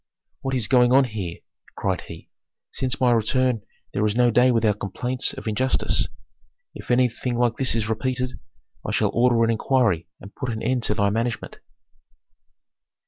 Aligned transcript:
"What 0.41 0.55
is 0.55 0.65
going 0.65 0.91
on 0.91 1.03
here?" 1.03 1.41
cried 1.77 2.01
he. 2.07 2.27
"Since 2.71 2.99
my 2.99 3.11
return 3.11 3.61
there 3.93 4.03
is 4.03 4.15
no 4.15 4.31
day 4.31 4.49
without 4.49 4.79
complaints 4.79 5.31
of 5.33 5.45
injustice. 5.47 6.07
If 6.73 6.89
anything 6.89 7.37
like 7.37 7.57
this 7.57 7.75
is 7.75 7.87
repeated, 7.87 8.39
I 8.83 8.89
shall 8.93 9.11
order 9.13 9.43
an 9.43 9.51
inquiry 9.51 10.07
and 10.19 10.33
put 10.33 10.49
an 10.49 10.63
end 10.63 10.81
to 10.85 10.95
thy 10.95 11.11
management." 11.11 11.57